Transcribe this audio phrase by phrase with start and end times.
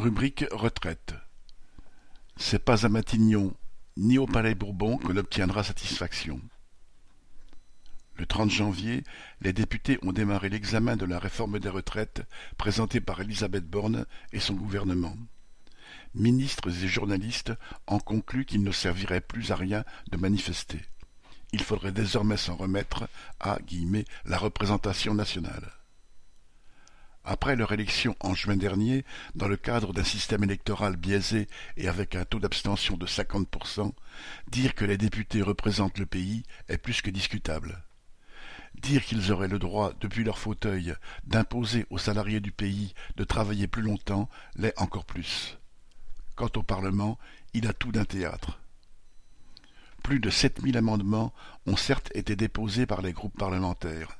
[0.00, 1.12] Rubrique retraite.
[2.38, 3.52] C'est pas à Matignon,
[3.98, 6.40] ni au Palais Bourbon que l'on obtiendra satisfaction.
[8.16, 9.04] Le 30 janvier,
[9.42, 12.22] les députés ont démarré l'examen de la réforme des retraites
[12.56, 15.18] présentée par Elisabeth Borne et son gouvernement.
[16.14, 17.52] Ministres et journalistes
[17.86, 20.80] en concluent qu'il ne servirait plus à rien de manifester.
[21.52, 23.06] Il faudrait désormais s'en remettre
[23.38, 23.58] à
[24.24, 25.74] «la représentation nationale».
[27.30, 29.04] Après leur élection en juin dernier,
[29.36, 33.92] dans le cadre d'un système électoral biaisé et avec un taux d'abstention de 50%,
[34.48, 37.84] dire que les députés représentent le pays est plus que discutable.
[38.74, 43.68] Dire qu'ils auraient le droit, depuis leur fauteuil, d'imposer aux salariés du pays de travailler
[43.68, 45.56] plus longtemps l'est encore plus.
[46.34, 47.16] Quant au Parlement,
[47.54, 48.58] il a tout d'un théâtre.
[50.02, 51.32] Plus de sept mille amendements
[51.68, 54.19] ont certes été déposés par les groupes parlementaires.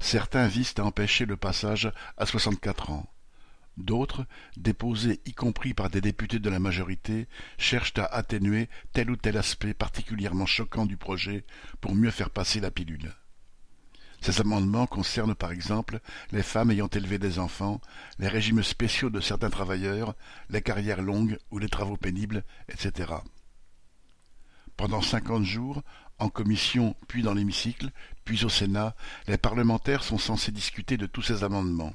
[0.00, 3.06] Certains visent à empêcher le passage à soixante-quatre ans.
[3.76, 4.26] D'autres,
[4.56, 7.28] déposés y compris par des députés de la majorité,
[7.58, 11.44] cherchent à atténuer tel ou tel aspect particulièrement choquant du projet
[11.80, 13.14] pour mieux faire passer la pilule.
[14.20, 16.00] Ces amendements concernent par exemple
[16.32, 17.80] les femmes ayant élevé des enfants,
[18.18, 20.14] les régimes spéciaux de certains travailleurs,
[20.50, 23.12] les carrières longues ou les travaux pénibles, etc.
[24.76, 25.82] Pendant cinquante jours,
[26.20, 27.90] en commission puis dans l'hémicycle,
[28.24, 28.94] puis au Sénat,
[29.26, 31.92] les parlementaires sont censés discuter de tous ces amendements.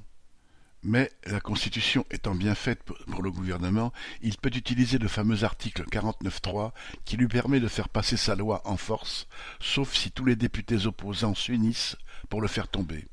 [0.87, 5.85] Mais, la Constitution étant bien faite pour le gouvernement, il peut utiliser le fameux article
[5.91, 6.73] 49.3
[7.05, 9.27] qui lui permet de faire passer sa loi en force,
[9.59, 11.97] sauf si tous les députés opposants s'unissent
[12.29, 13.07] pour le faire tomber.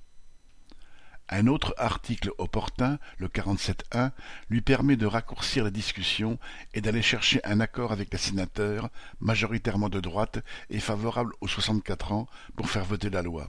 [1.34, 4.10] Un autre article opportun, le 47.1,
[4.50, 6.38] lui permet de raccourcir la discussion
[6.74, 12.12] et d'aller chercher un accord avec les sénateurs, majoritairement de droite et favorables aux 64
[12.12, 13.48] ans, pour faire voter la loi.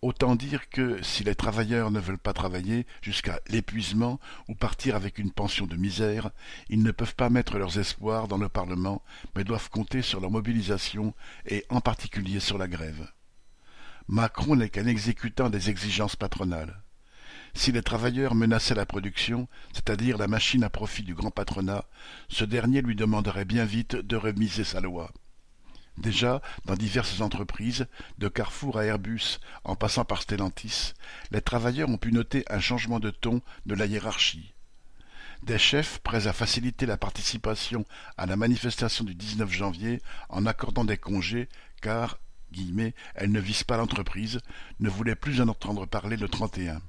[0.00, 5.18] Autant dire que, si les travailleurs ne veulent pas travailler jusqu'à l'épuisement ou partir avec
[5.18, 6.30] une pension de misère,
[6.70, 9.02] ils ne peuvent pas mettre leurs espoirs dans le Parlement,
[9.34, 11.12] mais doivent compter sur leur mobilisation
[11.44, 13.06] et en particulier sur la grève.
[14.08, 16.80] Macron n'est qu'un exécutant des exigences patronales.
[17.54, 21.84] Si les travailleurs menaçaient la production, c'est-à-dire la machine à profit du grand patronat,
[22.28, 25.10] ce dernier lui demanderait bien vite de remiser sa loi.
[25.98, 27.86] Déjà, dans diverses entreprises,
[28.18, 30.92] de Carrefour à Airbus, en passant par Stellantis,
[31.30, 34.52] les travailleurs ont pu noter un changement de ton de la hiérarchie.
[35.42, 37.84] Des chefs prêts à faciliter la participation
[38.16, 41.48] à la manifestation du 19 janvier en accordant des congés,
[41.80, 42.18] car,
[43.14, 44.40] elle ne vise pas l'entreprise,
[44.80, 46.80] ne voulait plus en entendre parler le 31.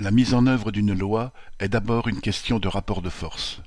[0.00, 3.60] La mise en œuvre d'une loi est d'abord une question de rapport de force.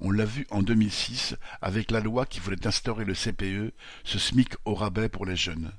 [0.00, 3.72] On l'a vu en 2006 avec la loi qui voulait instaurer le CPE,
[4.04, 5.72] ce SMIC au rabais pour les jeunes.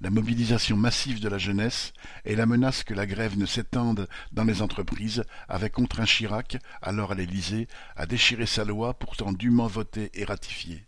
[0.00, 1.94] La mobilisation massive de la jeunesse
[2.24, 7.12] et la menace que la grève ne s'étende dans les entreprises avaient contraint Chirac, alors
[7.12, 10.84] à l'Élysée, à déchirer sa loi pourtant dûment votée et ratifiée.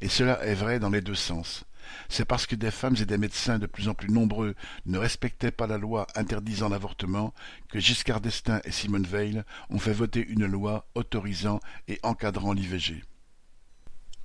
[0.00, 1.64] Et cela est vrai dans les deux sens.
[2.08, 4.54] C'est parce que des femmes et des médecins de plus en plus nombreux
[4.86, 7.34] ne respectaient pas la loi interdisant l'avortement
[7.68, 13.02] que Giscard d'Estaing et Simone Veil ont fait voter une loi autorisant et encadrant l'IVG.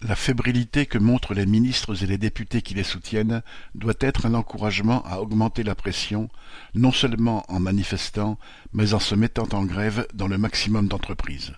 [0.01, 3.41] La fébrilité que montrent les ministres et les députés qui les soutiennent
[3.75, 6.29] doit être un encouragement à augmenter la pression,
[6.73, 8.37] non seulement en manifestant,
[8.73, 11.53] mais en se mettant en grève dans le maximum d'entreprises.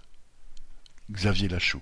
[1.12, 1.82] Xavier Lachaud